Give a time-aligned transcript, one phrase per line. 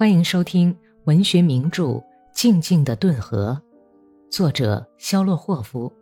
[0.00, 0.74] 欢迎收听
[1.04, 1.82] 文学名著
[2.32, 3.60] 《静静的顿河》，
[4.34, 5.92] 作者肖洛霍夫，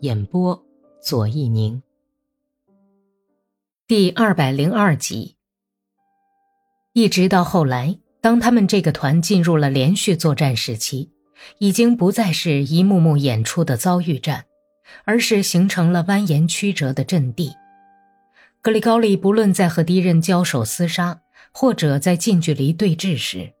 [0.00, 0.62] 演播
[1.02, 1.82] 左一宁。
[3.86, 5.36] 第二百零二集。
[6.92, 11.10] 一直到后来，当他们这个团进入了连续作战时期，
[11.60, 14.44] 已经不再是一幕幕演出的遭遇战，
[15.06, 17.54] 而是形成了蜿蜒曲折的阵地。
[18.60, 21.22] 格里高利不论在和敌人交手厮杀，
[21.52, 23.52] 或者在近距离对峙时，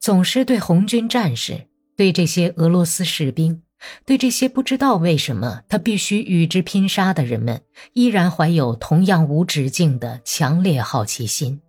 [0.00, 1.66] 总是对红军战士、
[1.96, 3.62] 对这些俄罗斯士兵、
[4.04, 7.62] 对这些不知道为什么他必须与之拼杀的人们，
[7.92, 11.60] 依然怀有同样无止境的强烈好奇心。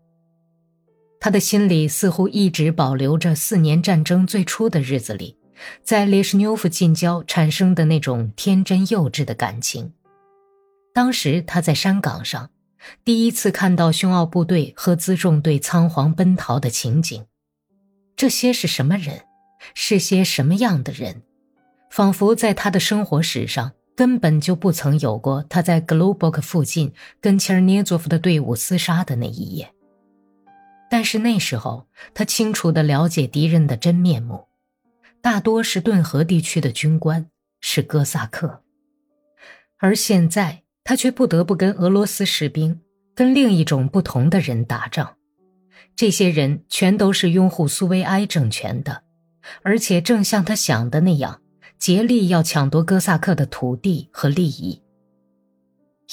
[1.20, 5.38] 他的心里似乎一直保留着四年战争最初的日子里，
[5.84, 9.94] 在列什纽夫近郊产生的那种天真幼稚的感情。
[10.94, 12.50] 当时他在山岗上。
[13.04, 17.26] 第一次看到匈奥部队和辎重队仓皇奔逃的情景，
[18.16, 19.22] 这些是什么人？
[19.74, 21.24] 是些什么样的人？
[21.90, 29.74] 仿佛在他的生活史上根本就不曾有过他在格鲁伯克附近跟切尔涅佐夫的队伍厮杀的那一夜。
[30.90, 34.48] 但是那时候他清楚地了解敌人的真面目，
[35.22, 37.30] 大多是顿河地区的军官，
[37.60, 38.64] 是哥萨克。
[39.78, 40.67] 而现在。
[40.88, 42.80] 他却不得不跟俄罗斯士兵、
[43.14, 45.16] 跟另一种不同的人打仗。
[45.98, 49.04] 这些人全都是拥护苏维埃政权的，
[49.64, 51.42] 而且正像他想的那样，
[51.78, 54.82] 竭力要抢夺哥萨克的土地和利益。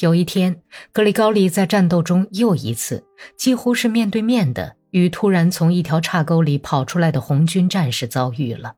[0.00, 3.04] 有一天，格里高利在战斗中又一次
[3.38, 8.74] 几乎是面对面的与突然从一条岔沟里跑出来的红军战士遭遇了。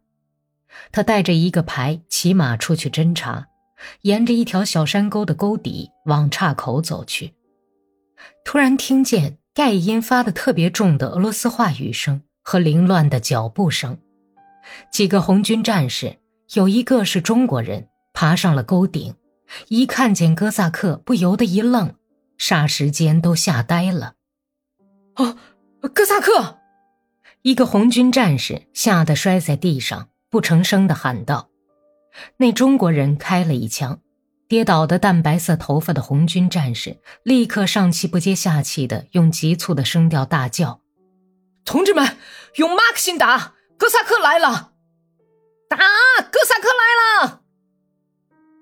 [0.92, 3.46] 他带着一个排骑马出去侦察。
[4.02, 7.34] 沿着一条小山沟的沟底往岔口走去，
[8.44, 13.98] 突然听见盖音发的特别重的俄罗斯话语声和凌乱的脚步声。
[14.90, 16.18] 几个红军战士，
[16.54, 19.14] 有一个是中国人，爬上了沟顶，
[19.68, 21.94] 一看见哥萨克，不由得一愣，
[22.38, 24.14] 霎时间都吓呆了。
[25.16, 25.36] 哦，
[25.94, 26.58] 哥萨克！
[27.42, 31.48] 一个红军战士吓得摔在地上，不成声的喊道。
[32.38, 34.00] 那中国人开了一枪，
[34.48, 40.80] 跌倒的淡白色头发的红军战士立刻上气不接下气的用急促的声调大叫
[41.64, 42.16] ：“同志们，
[42.56, 43.54] 用马克沁打！
[43.78, 44.72] 哥萨克来了！
[45.68, 45.76] 打！
[45.76, 47.42] 哥萨克来了！”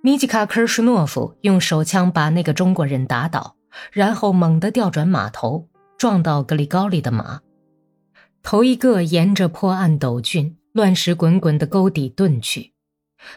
[0.02, 3.56] 米基卡科尔舒诺夫用手枪把那个中国人打倒，
[3.90, 7.40] 然后猛地调转马头，撞到格里高利的马。
[8.42, 12.73] 头一个沿着破暗陡峻、乱石滚滚的沟底遁去。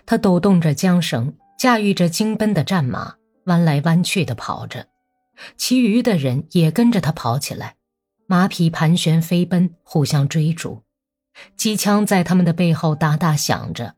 [0.05, 3.15] 他抖动着缰绳，驾驭着惊奔的战马，
[3.45, 4.87] 弯来弯去地跑着。
[5.55, 7.75] 其余的人也跟着他跑起来，
[8.25, 10.83] 马匹盘旋飞奔，互相追逐。
[11.55, 13.93] 机枪在他们的背后哒哒响着，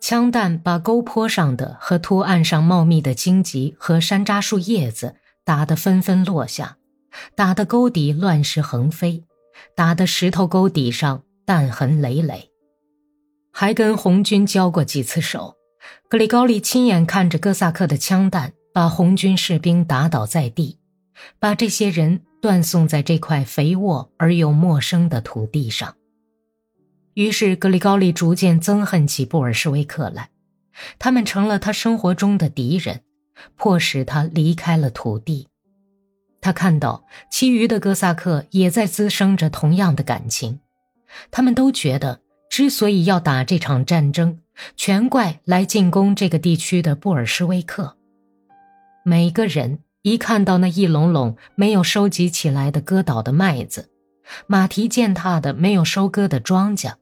[0.00, 6.78] 枪弹把沟坡上的和凸岸上茂密的荆棘和山楂树叶子打得纷纷落下，
[7.34, 9.24] 打得沟底乱石横飞，
[9.76, 12.49] 打得石头沟底上弹痕累累。
[13.52, 15.56] 还跟红军交过几次手，
[16.08, 20.78] 格里高利亲眼看着哥萨克的枪弹把红军士兵打倒在地，
[21.38, 25.96] 把这些人断送在这块肥沃而又陌生的土地上。
[27.14, 30.30] 于是格里高利逐渐憎恨起布尔什维克来，
[30.98, 33.02] 他们成了他生活中的敌人，
[33.56, 35.48] 迫使他离开了土地。
[36.40, 40.60] 他看到其余的哥萨克也在滋生着同样的感情，
[41.30, 42.20] 他们都觉得。
[42.50, 44.40] 之所以要打这场战争，
[44.76, 47.96] 全怪来进攻这个地区的布尔什维克。
[49.04, 53.88] 每个人一看到那一垄垄没有收集起来的割倒的麦子，
[54.48, 56.94] 马蹄践踏的没有收割的庄稼，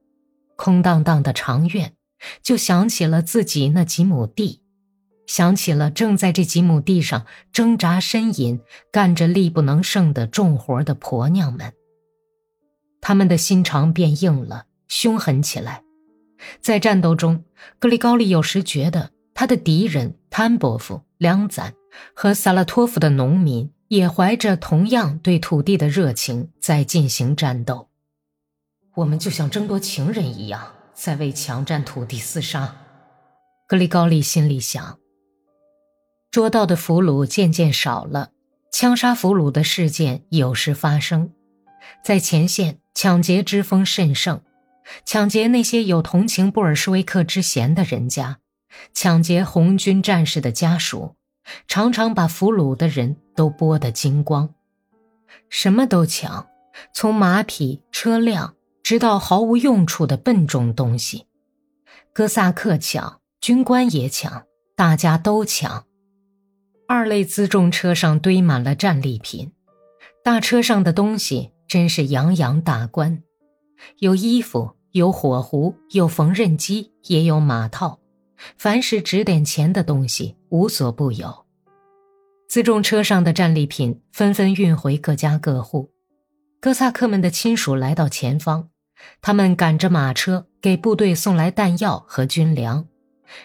[0.55, 1.95] 空荡荡的长院，
[2.43, 4.61] 就想起了自己那几亩地，
[5.27, 8.61] 想起了正在这几亩地上挣扎呻吟、
[8.93, 11.73] 干着力不能胜的重活的婆娘们。
[13.01, 14.67] 他们的心肠变硬了。
[14.89, 15.83] 凶狠起来，
[16.61, 17.45] 在战斗中，
[17.79, 21.75] 格里高利有时觉得他的敌人潘伯夫、梁赞
[22.15, 27.89] 和萨拉托夫的农民也怀着同样对土地的热情在进行战斗。
[28.95, 32.77] 我们就像争夺情人一样，在为强占土地厮杀。
[33.69, 34.99] 格里高利心里想。
[36.31, 38.31] 捉到的俘虏渐渐少了，
[38.73, 41.33] 枪杀俘虏的事件有时发生，
[42.05, 44.41] 在前线抢劫之风甚盛。
[45.05, 48.39] 抢劫那些有同情布尔什维克之嫌的人家，
[48.93, 51.17] 抢劫红军战士的家属，
[51.67, 54.55] 常常把俘虏的人都剥得精光，
[55.49, 56.49] 什么都抢，
[56.95, 61.27] 从马匹、车辆、直到毫无用处的笨重东西。
[62.13, 64.45] 哥萨克抢，军官也抢，
[64.75, 65.85] 大家都抢。
[66.89, 69.53] 二类辎重车上堆满了战利品，
[70.25, 73.23] 大车上的东西真是洋洋大观，
[73.99, 77.99] 有衣服，有火壶，有缝纫机，也有马套，
[78.57, 81.45] 凡是值点钱的东西无所不有。
[82.49, 85.91] 辎重车上的战利品纷纷运回各家各户，
[86.61, 88.71] 哥萨克们的亲属来到前方，
[89.21, 92.87] 他们赶着马车给部队送来弹药和军粮，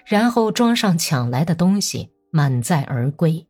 [0.06, 3.46] 然后装上抢来的东西，满载而归。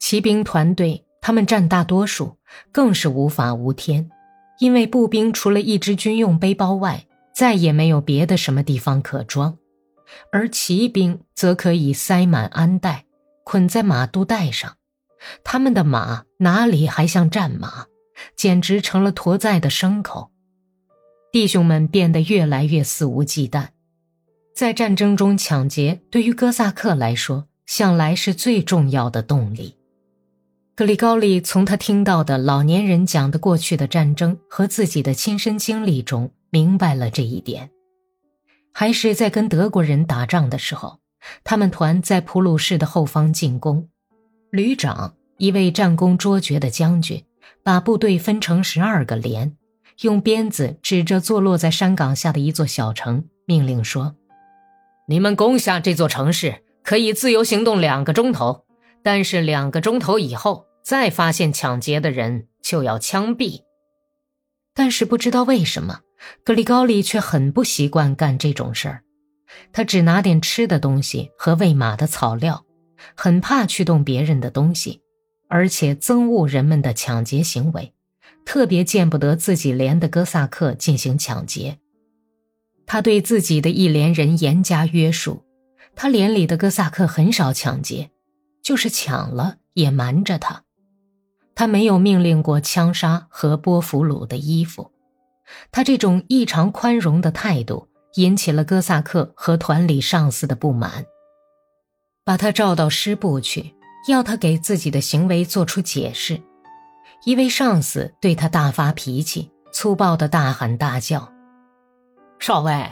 [0.00, 2.36] 骑兵团队他们占大多数，
[2.72, 4.10] 更是无法无天，
[4.58, 9.58] 因为步兵除了一只军用背包外，再也没有别的什么地方可装，
[10.30, 13.04] 而骑兵则可以塞满鞍带。
[13.44, 14.76] 捆在马肚带上，
[15.42, 17.86] 他们的马哪里还像战马，
[18.36, 20.30] 简直成了驮载的牲口。
[21.32, 23.70] 弟兄们变得越来越肆无忌惮，
[24.54, 29.76] 在战争中抢劫对于哥萨克来说向来是最重要的动力。
[30.82, 37.70] 格里高利从他听到的老年人讲的过去的战争和自己的亲身经历中明白了这一点，
[38.74, 40.98] 还是在跟德国人打仗的时候。
[41.44, 43.88] 他们团在普鲁士的后方进攻，
[44.50, 47.24] 旅长一位战功卓绝的将军，
[47.62, 49.56] 把部队分成十二个连，
[50.00, 54.16] 用鞭子指着坐落在山岗下的一座小城，命令说
[55.06, 58.64] ：“你们攻下这座城市，可以自由行动两个钟头，
[59.04, 63.62] 但是两个钟头以后再发现抢劫的人，就要枪毙。”
[64.74, 66.00] 但是不知道为什么，
[66.44, 69.02] 格里高利却很不习惯干这种事儿。
[69.72, 72.64] 他只拿点吃的东西和喂马的草料，
[73.14, 75.02] 很怕去动别人的东西，
[75.48, 77.92] 而且憎恶人们的抢劫行为，
[78.46, 81.78] 特别见不得自己连的哥萨克进行抢劫。
[82.86, 85.44] 他对自己的一连人严加约束，
[85.94, 88.10] 他连里的哥萨克很少抢劫，
[88.62, 90.64] 就是抢了也瞒着他。
[91.62, 94.90] 他没有命令过枪杀和剥俘虏的衣服，
[95.70, 97.86] 他这种异常宽容的态度。
[98.14, 101.06] 引起了哥萨克和团里上司的不满，
[102.24, 103.76] 把他召到师部去，
[104.08, 106.42] 要他给自己的行为做出解释。
[107.24, 111.32] 一位上司对他大发脾气，粗暴的大喊大叫
[112.40, 112.90] ：“少尉，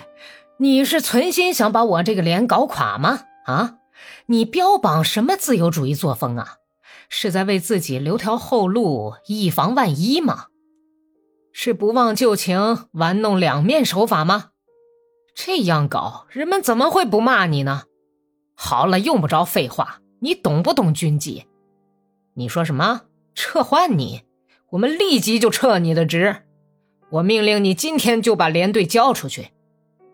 [0.59, 3.25] 你是存心想把我这个连搞垮吗？
[3.47, 3.79] 啊，
[4.27, 6.59] 你标榜什么自由主义作风啊？
[7.11, 10.47] 是在为自己留条后路，以防万一吗？
[11.53, 14.53] 是不忘旧情，玩弄两面手法吗？”
[15.35, 17.83] 这样搞，人们怎么会不骂你呢？
[18.55, 21.47] 好了，用不着废话，你懂不懂军纪？
[22.35, 23.03] 你说什么？
[23.35, 24.23] 撤换你？
[24.71, 26.45] 我们立即就撤你的职。
[27.11, 29.51] 我命令你今天就把连队交出去。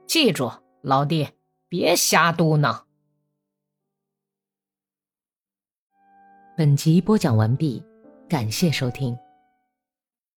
[0.06, 0.50] 记住，
[0.80, 1.28] 老弟，
[1.68, 2.85] 别瞎嘟囔。
[6.56, 7.82] 本集播讲完毕，
[8.26, 9.14] 感谢收听。